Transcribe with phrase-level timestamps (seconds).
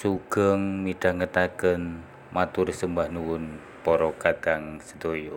[0.00, 2.00] sugeng midhangetaken
[2.32, 5.36] matur sembah nuwun para kakang sedaya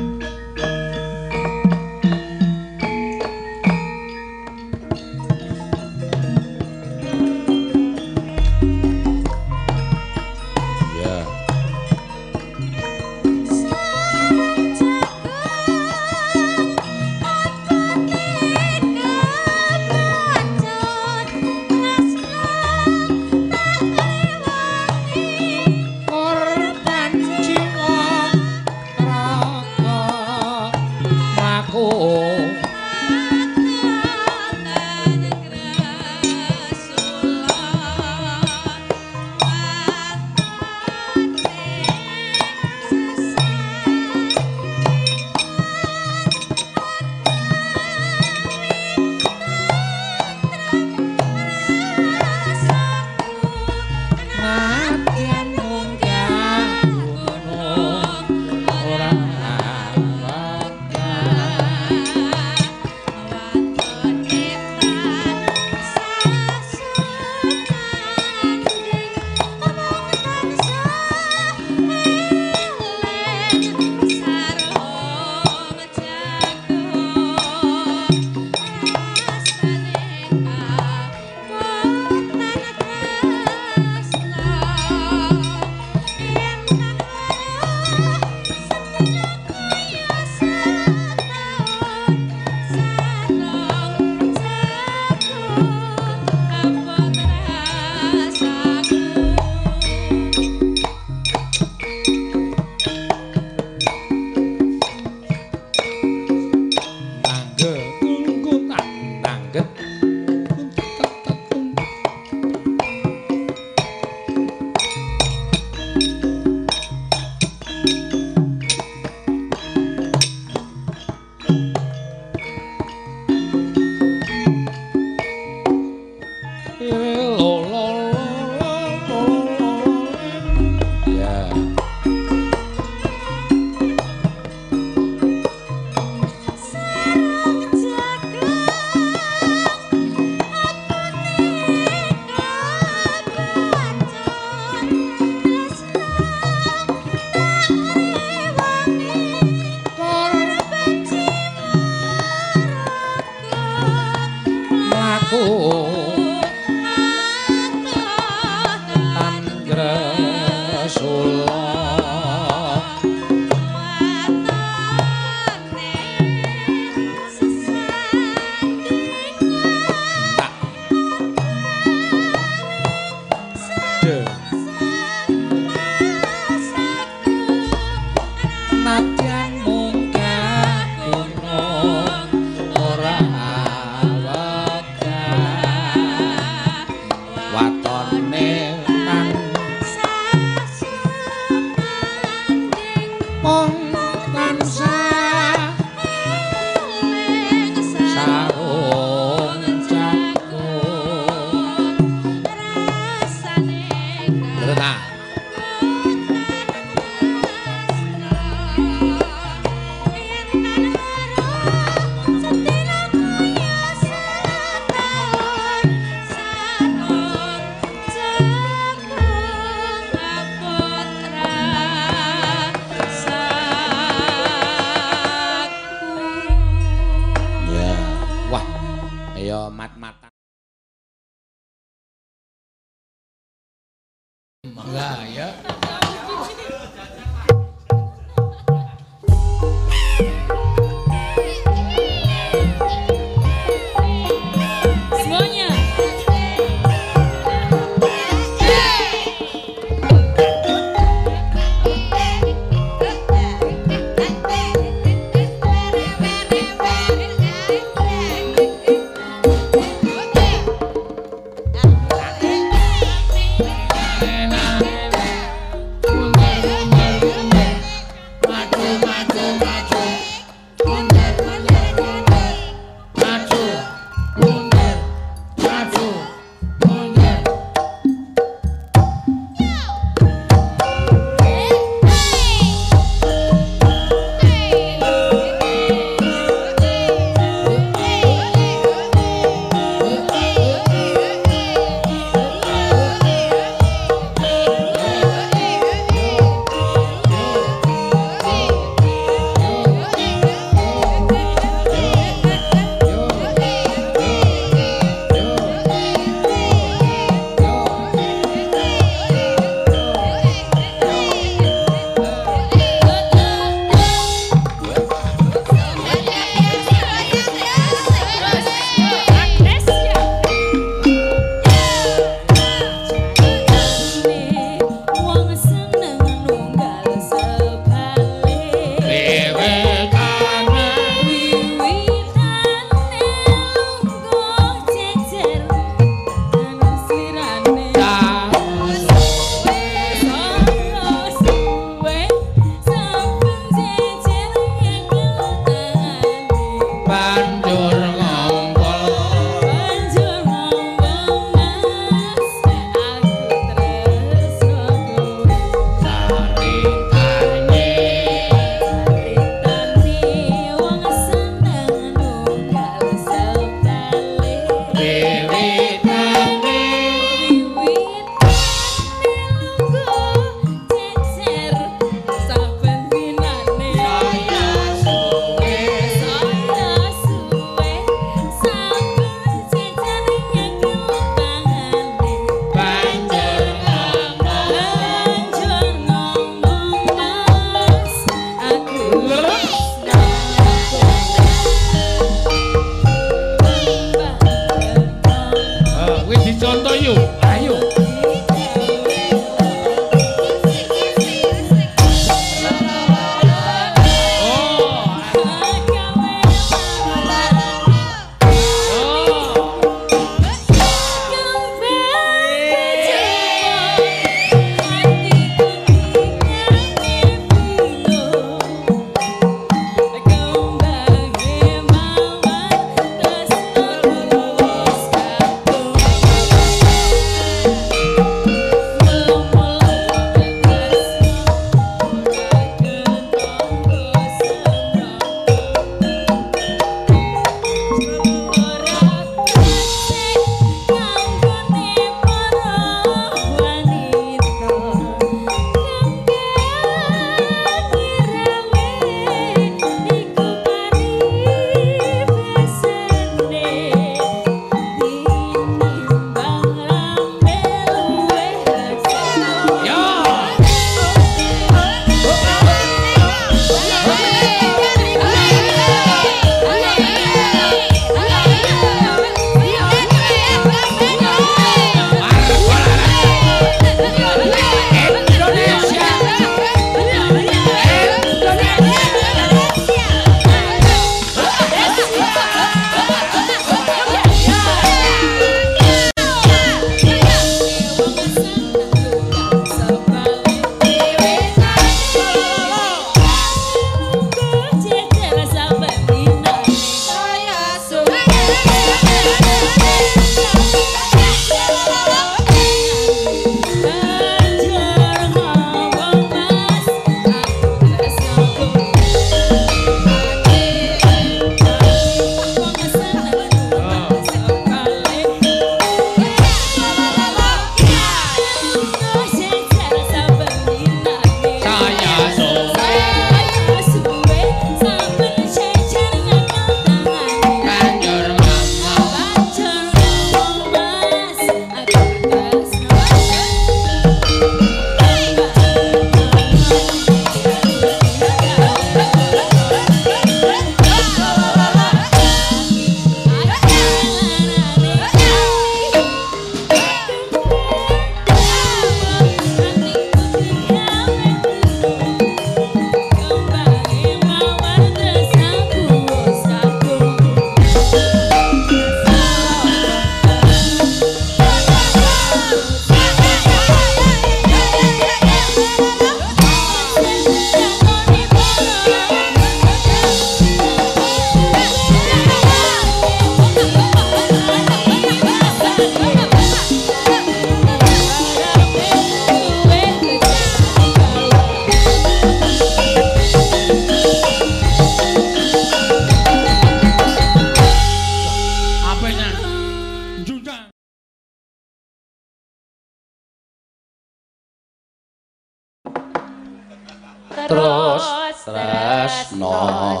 [599.42, 600.00] 哦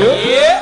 [0.00, 0.60] terakhir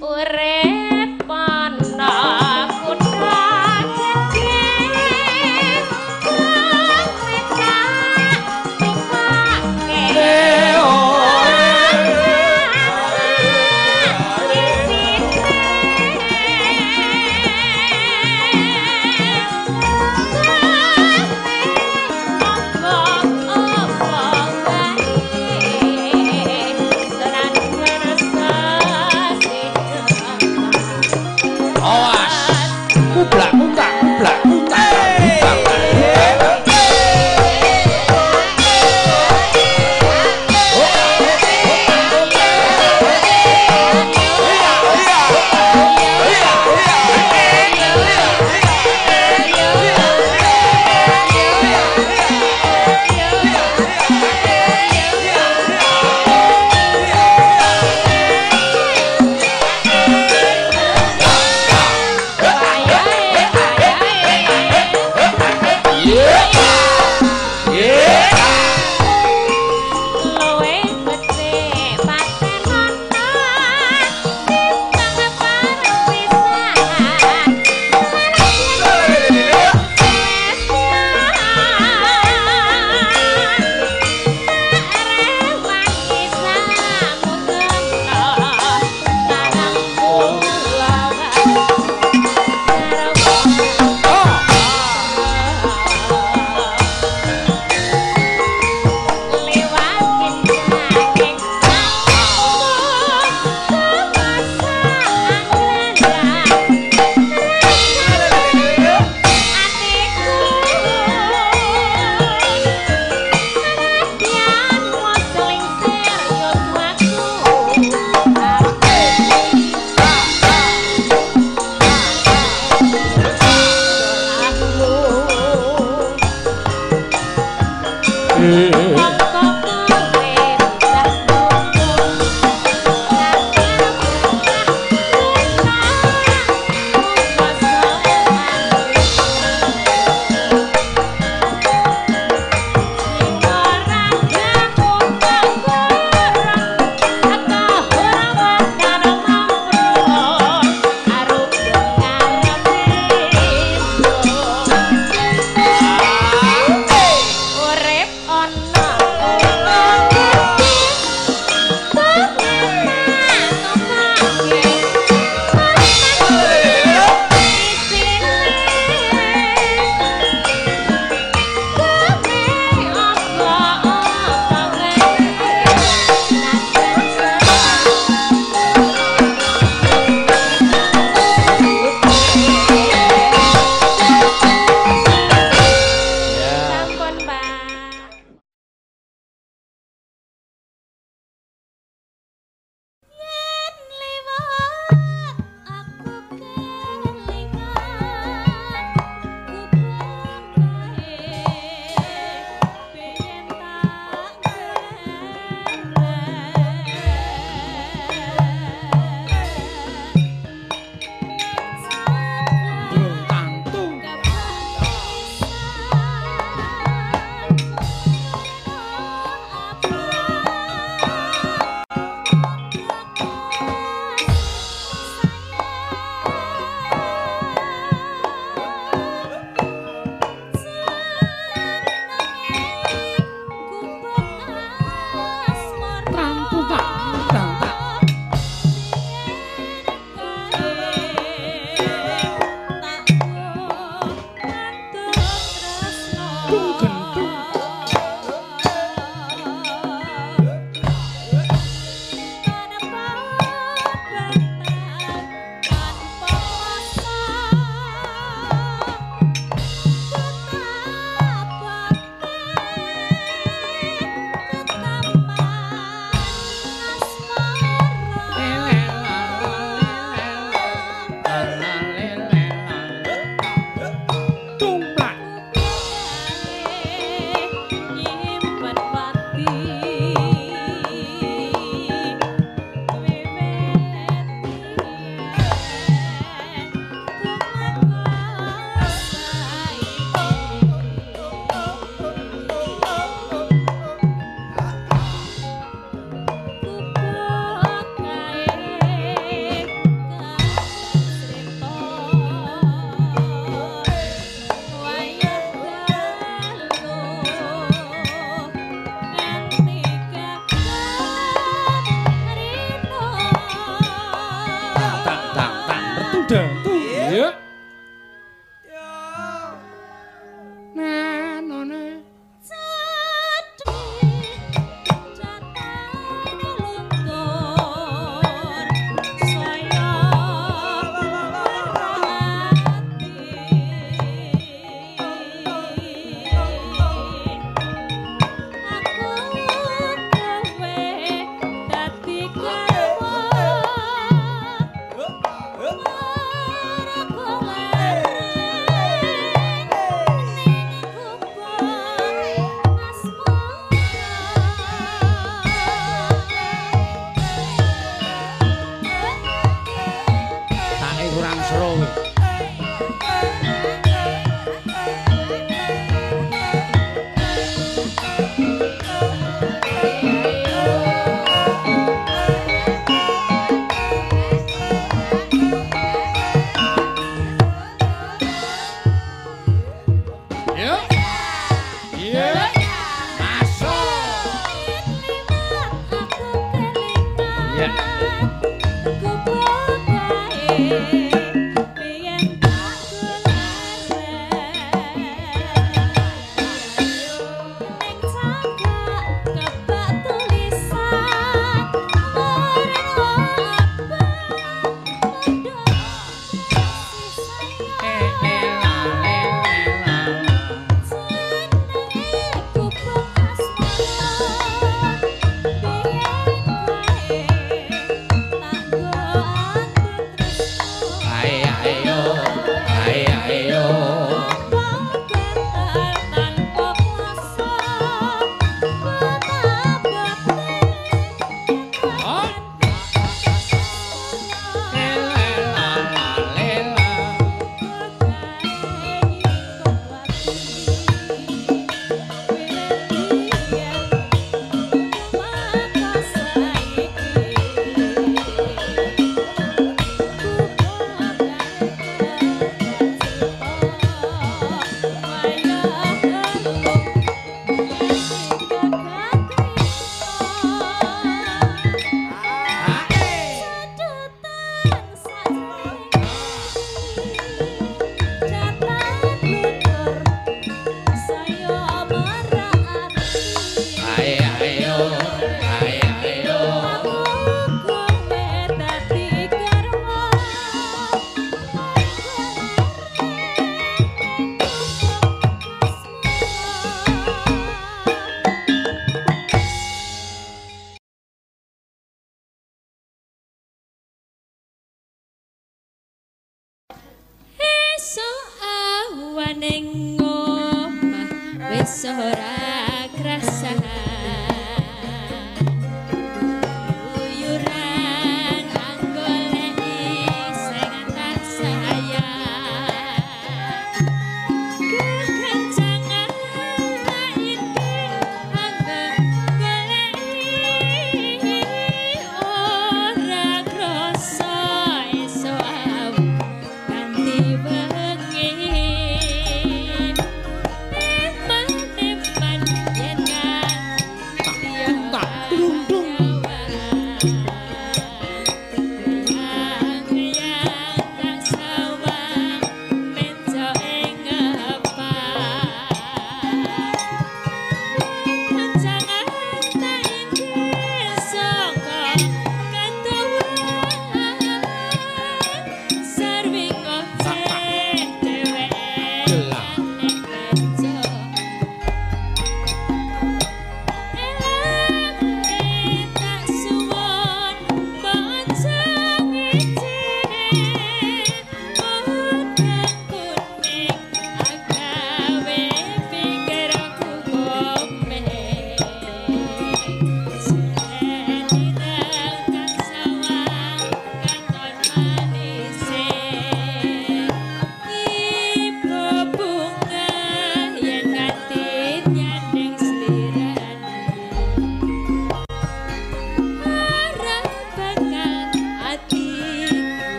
[0.00, 0.89] Urip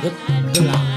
[0.00, 0.10] 对
[0.66, 0.95] 我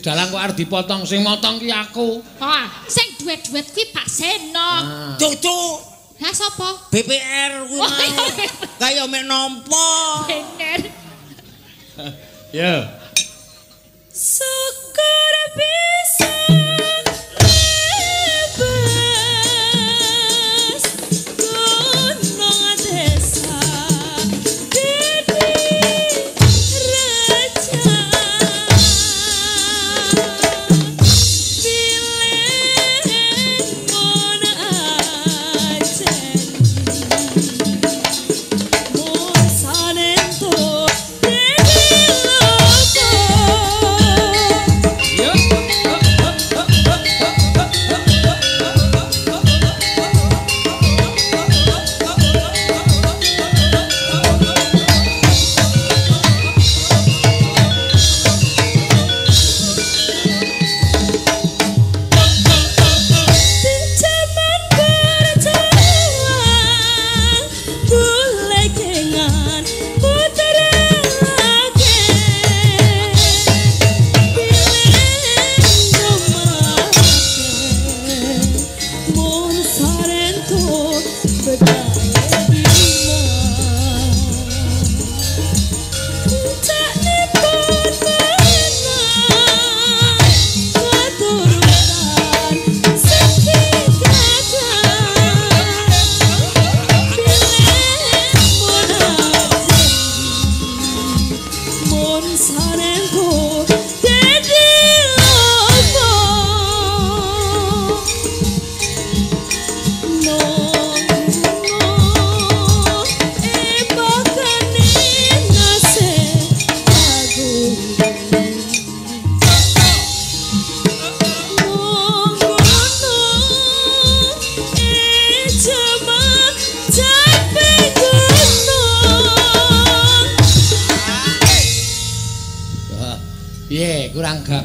[0.00, 2.24] Dalang kok arep dipotong, sing motong ki aku.
[2.40, 4.72] Ah, sing duet-duet kuwi Pak Seno.
[5.20, 5.36] Cuk,
[6.20, 6.88] Lah sapa?
[6.92, 7.88] BPR kuwi Oh.
[8.80, 9.88] Kaya mek nampa.
[10.28, 10.80] Bener.
[12.52, 12.92] Ya.
[14.10, 14.49] Syukur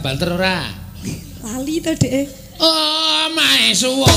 [0.06, 0.70] gabanter ora?
[1.42, 2.30] Lali to, Dek.
[2.62, 4.14] Oh, mae suwuk.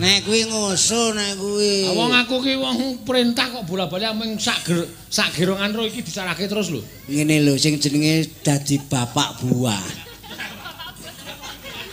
[0.00, 1.92] Nek kuwi ngusul nek kuwi.
[1.92, 6.00] Ah, Wong aku ki wong perintah kok bola-bali mung sak ger sak gerongan ro iki
[6.00, 6.80] dicarake terus lho.
[7.04, 9.84] Ngene lho sing jenenge dadi bapak buah.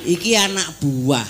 [0.07, 1.27] Iki anak buah.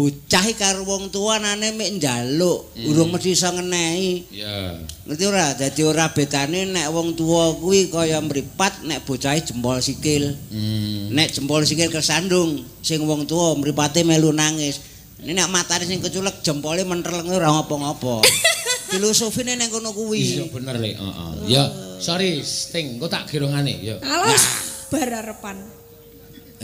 [0.00, 4.32] Bocah karo wong tuanane mek njaluk, urung mesti iso ngenehi.
[4.32, 4.80] Ya.
[5.04, 5.52] Ngerti ora?
[5.52, 10.32] Dadi ora bedane nek wong tua kuwi kaya mripat nek bocahe jempol sikil.
[10.48, 11.12] Hmm.
[11.12, 14.80] Nek jempol sikil kesandung, sing wong tua mripate melu nangis.
[15.20, 18.24] Ini nek matane sing keculek jempole menterleng ora ngopo-ngopo.
[18.96, 20.48] Filosofine ning kono Iya kuwi.
[20.48, 21.32] bener le, heeh.
[21.44, 21.68] Ya,
[22.00, 24.00] sorry, Sting, kok tak gerongane, ya.
[24.00, 24.48] Alas
[24.88, 25.60] bararepan.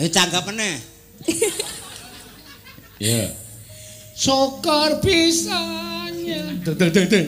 [0.01, 0.09] Eh.
[0.09, 0.73] Ya.
[4.17, 6.41] Syukur bisanya.
[6.65, 7.27] Deng deng deng deng.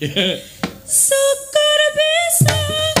[0.00, 0.40] Ya.
[0.88, 1.80] Syukur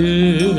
[0.00, 0.49] Hare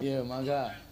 [0.00, 0.70] Ya, mangga.
[0.70, 0.87] Dadi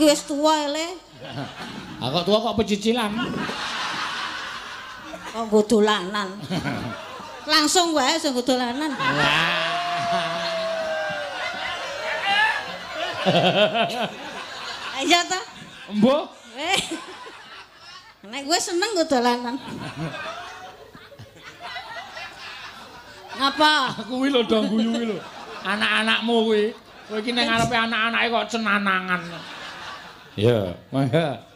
[0.00, 0.96] Aku ki wis tuwa ele.
[2.00, 3.12] Aku tua kok pecicilan.
[5.36, 6.40] Kok dolanan.
[7.44, 8.96] Langsung wae sing nggo dolanan.
[15.04, 15.40] Ayo ta.
[15.92, 16.24] Mbok,
[16.56, 16.80] Eh.
[18.24, 19.60] Nek gue seneng nggo dolanan.
[23.36, 23.72] Ngapa?
[24.08, 25.20] kuwi lho dong guyu kuwi lho.
[25.60, 26.64] Anak-anakmu kuwi.
[27.04, 29.59] Kowe iki ning ngarepe anak-anake kok cenanangan.
[30.40, 31.44] Ya, mangga.